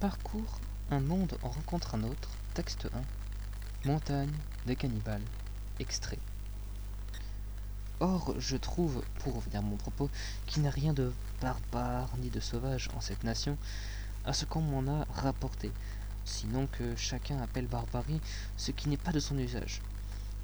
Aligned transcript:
Parcours 0.00 0.60
un 0.90 1.00
monde 1.00 1.36
en 1.42 1.50
rencontre 1.50 1.94
un 1.94 2.04
autre. 2.04 2.30
Texte 2.54 2.88
1. 3.84 3.86
Montagne 3.86 4.32
des 4.64 4.74
cannibales. 4.74 5.20
Extrait. 5.78 6.18
Or, 8.00 8.34
je 8.38 8.56
trouve, 8.56 9.02
pour 9.18 9.34
revenir 9.34 9.58
à 9.58 9.62
mon 9.62 9.76
propos, 9.76 10.08
qu'il 10.46 10.62
n'y 10.62 10.68
a 10.68 10.70
rien 10.70 10.94
de 10.94 11.12
barbare 11.42 12.08
ni 12.16 12.30
de 12.30 12.40
sauvage 12.40 12.88
en 12.96 13.02
cette 13.02 13.24
nation, 13.24 13.58
à 14.24 14.32
ce 14.32 14.46
qu'on 14.46 14.62
m'en 14.62 14.90
a 14.90 15.04
rapporté, 15.12 15.70
sinon 16.24 16.66
que 16.66 16.96
chacun 16.96 17.38
appelle 17.42 17.66
barbarie 17.66 18.22
ce 18.56 18.70
qui 18.70 18.88
n'est 18.88 18.96
pas 18.96 19.12
de 19.12 19.20
son 19.20 19.36
usage. 19.36 19.82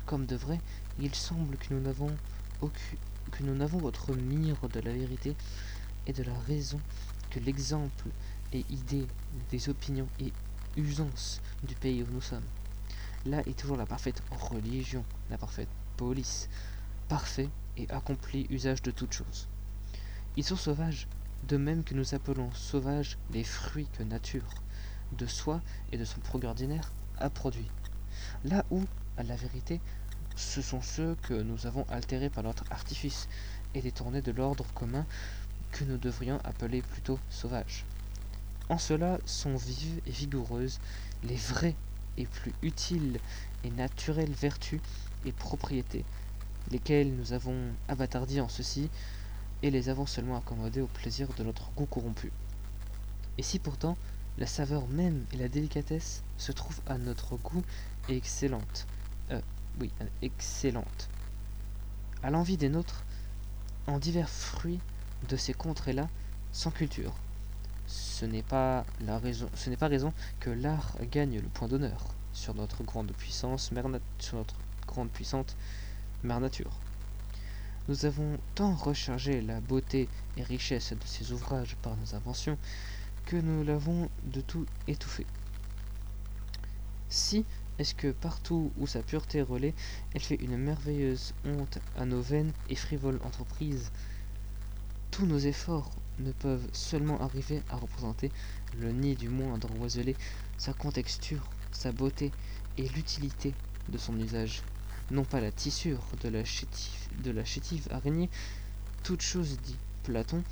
Comme 0.04 0.26
de 0.26 0.36
vrai, 0.36 0.60
il 1.00 1.14
semble 1.14 1.56
que 1.56 1.72
nous 1.72 1.80
n'avons 1.80 2.14
que 2.60 3.42
nous 3.42 3.54
n'avons 3.54 3.82
autre 3.84 4.14
mire 4.14 4.68
de 4.68 4.80
la 4.80 4.92
vérité 4.92 5.34
et 6.06 6.12
de 6.12 6.22
la 6.24 6.38
raison 6.46 6.78
que 7.30 7.40
l'exemple 7.40 8.10
et 8.52 8.64
idée 8.70 9.06
des 9.50 9.68
opinions 9.68 10.08
et 10.20 10.32
usances 10.76 11.40
du 11.62 11.74
pays 11.74 12.02
où 12.02 12.06
nous 12.12 12.20
sommes. 12.20 12.44
Là 13.24 13.40
est 13.46 13.58
toujours 13.58 13.76
la 13.76 13.86
parfaite 13.86 14.22
religion, 14.30 15.04
la 15.30 15.38
parfaite 15.38 15.68
police, 15.96 16.48
parfait 17.08 17.48
et 17.76 17.88
accompli 17.90 18.46
usage 18.50 18.82
de 18.82 18.90
toutes 18.90 19.12
choses. 19.12 19.48
Ils 20.36 20.44
sont 20.44 20.56
sauvages, 20.56 21.08
de 21.48 21.56
même 21.56 21.84
que 21.84 21.94
nous 21.94 22.14
appelons 22.14 22.50
sauvages 22.52 23.16
les 23.32 23.44
fruits 23.44 23.88
que 23.98 24.02
nature, 24.02 24.62
de 25.12 25.26
soi 25.26 25.60
et 25.92 25.98
de 25.98 26.04
son 26.04 26.20
progrès 26.20 26.48
ordinaire, 26.48 26.92
a 27.18 27.30
produit. 27.30 27.70
Là 28.44 28.64
où, 28.70 28.84
à 29.16 29.22
la 29.22 29.36
vérité, 29.36 29.80
ce 30.36 30.60
sont 30.60 30.82
ceux 30.82 31.16
que 31.22 31.34
nous 31.34 31.66
avons 31.66 31.86
altérés 31.88 32.30
par 32.30 32.44
notre 32.44 32.64
artifice 32.70 33.28
et 33.74 33.80
détournés 33.80 34.22
de 34.22 34.32
l'ordre 34.32 34.66
commun 34.74 35.06
que 35.72 35.84
nous 35.84 35.96
devrions 35.98 36.38
appeler 36.44 36.82
plutôt 36.82 37.18
sauvages. 37.30 37.84
En 38.68 38.78
cela 38.78 39.18
sont 39.26 39.56
vives 39.56 40.00
et 40.06 40.10
vigoureuses 40.10 40.80
les 41.22 41.36
vraies 41.36 41.76
et 42.16 42.26
plus 42.26 42.52
utiles 42.62 43.20
et 43.64 43.70
naturelles 43.70 44.32
vertus 44.32 44.80
et 45.24 45.32
propriétés, 45.32 46.04
lesquelles 46.70 47.14
nous 47.14 47.32
avons 47.32 47.56
abattardies 47.88 48.40
en 48.40 48.48
ceci, 48.48 48.88
et 49.62 49.70
les 49.70 49.88
avons 49.88 50.06
seulement 50.06 50.36
accommodées 50.36 50.80
au 50.80 50.86
plaisir 50.86 51.28
de 51.34 51.44
notre 51.44 51.70
goût 51.72 51.86
corrompu. 51.86 52.30
Et 53.38 53.42
si 53.42 53.58
pourtant 53.58 53.96
la 54.38 54.46
saveur 54.46 54.86
même 54.88 55.24
et 55.32 55.36
la 55.36 55.48
délicatesse 55.48 56.22
se 56.36 56.52
trouvent 56.52 56.80
à 56.86 56.98
notre 56.98 57.36
goût 57.36 57.62
et 58.08 58.16
excellentes, 58.16 58.86
euh, 59.30 59.40
oui, 59.80 59.90
excellentes, 60.22 61.08
à 62.22 62.30
l'envie 62.30 62.56
des 62.56 62.68
nôtres, 62.68 63.04
en 63.86 63.98
divers 63.98 64.28
fruits 64.28 64.80
de 65.28 65.36
ces 65.36 65.54
contrées-là, 65.54 66.08
sans 66.52 66.70
culture, 66.70 67.14
ce 68.16 68.24
n'est 68.24 68.42
pas 68.42 68.86
la 69.00 69.18
raison, 69.18 70.12
que 70.40 70.48
l'art 70.48 70.96
gagne 71.12 71.38
le 71.38 71.48
point 71.48 71.68
d'honneur 71.68 72.14
sur 72.32 72.54
notre 72.54 72.82
grande 72.82 73.12
puissance, 73.12 73.72
mère 73.72 73.84
sur 74.18 74.38
notre 74.38 74.54
grande 74.86 75.10
puissante 75.10 75.54
mère 76.22 76.40
nature. 76.40 76.70
Nous 77.88 78.06
avons 78.06 78.38
tant 78.54 78.74
rechargé 78.74 79.42
la 79.42 79.60
beauté 79.60 80.08
et 80.38 80.42
richesse 80.42 80.94
de 80.94 81.04
ces 81.04 81.32
ouvrages 81.32 81.76
par 81.82 81.94
nos 81.98 82.14
inventions 82.14 82.56
que 83.26 83.36
nous 83.36 83.62
l'avons 83.62 84.08
de 84.24 84.40
tout 84.40 84.64
étouffé. 84.88 85.26
Si 87.10 87.44
est-ce 87.78 87.94
que 87.94 88.12
partout 88.12 88.72
où 88.78 88.86
sa 88.86 89.02
pureté 89.02 89.42
relaie, 89.42 89.74
elle 90.14 90.22
fait 90.22 90.40
une 90.42 90.56
merveilleuse 90.56 91.34
honte 91.44 91.80
à 91.98 92.06
nos 92.06 92.22
vaines 92.22 92.54
et 92.70 92.76
frivoles 92.76 93.20
entreprises, 93.24 93.92
tous 95.16 95.24
nos 95.24 95.38
efforts 95.38 95.90
ne 96.18 96.30
peuvent 96.30 96.68
seulement 96.74 97.18
arriver 97.22 97.62
à 97.70 97.76
représenter 97.76 98.30
le 98.78 98.92
nid 98.92 99.16
du 99.16 99.30
moindre 99.30 99.70
oiselé, 99.80 100.14
sa 100.58 100.74
contexture, 100.74 101.40
sa 101.72 101.90
beauté 101.90 102.32
et 102.76 102.86
l'utilité 102.86 103.54
de 103.88 103.96
son 103.96 104.20
usage. 104.20 104.60
Non 105.10 105.24
pas 105.24 105.40
la 105.40 105.50
tissure 105.50 106.02
de 106.22 106.28
la 106.28 106.44
chétive, 106.44 107.08
de 107.22 107.30
la 107.30 107.46
chétive 107.46 107.88
araignée, 107.92 108.28
toutes 109.04 109.22
choses, 109.22 109.58
dit 109.60 109.78
Platon, 110.02 110.44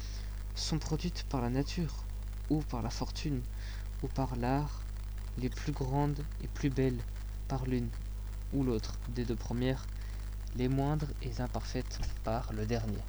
sont 0.54 0.78
produites 0.78 1.24
par 1.24 1.42
la 1.42 1.50
nature, 1.50 2.02
ou 2.48 2.62
par 2.62 2.80
la 2.80 2.88
fortune, 2.88 3.42
ou 4.02 4.06
par 4.08 4.34
l'art, 4.34 4.80
les 5.36 5.50
plus 5.50 5.72
grandes 5.72 6.24
et 6.42 6.48
plus 6.48 6.70
belles 6.70 7.04
par 7.48 7.66
l'une 7.66 7.90
ou 8.54 8.62
l'autre 8.62 8.94
des 9.14 9.26
deux 9.26 9.36
premières, 9.36 9.84
les 10.56 10.68
moindres 10.68 11.12
et 11.20 11.42
imparfaites 11.42 12.00
par 12.24 12.50
le 12.54 12.64
dernier. 12.64 13.02